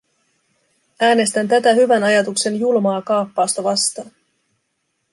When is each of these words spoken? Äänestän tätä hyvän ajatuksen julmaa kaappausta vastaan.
Äänestän 0.99 1.47
tätä 1.47 1.73
hyvän 1.73 2.03
ajatuksen 2.03 2.59
julmaa 2.59 3.01
kaappausta 3.01 3.63
vastaan. 3.63 4.11